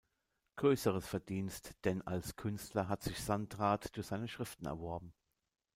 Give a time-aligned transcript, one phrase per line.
[0.55, 5.13] Größeres Verdienst denn als Künstler hat sich Sandrart durch seine Schriften erworben.